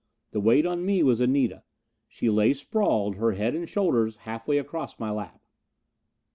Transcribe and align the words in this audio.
The 0.31 0.39
weight 0.39 0.65
on 0.65 0.83
me 0.83 1.03
was 1.03 1.21
Anita. 1.21 1.61
She 2.07 2.27
lay 2.31 2.55
sprawled, 2.55 3.17
her 3.17 3.33
head 3.33 3.53
and 3.53 3.69
shoulders 3.69 4.15
half 4.25 4.47
way 4.47 4.57
across 4.57 4.97
my 4.99 5.11
lap. 5.11 5.39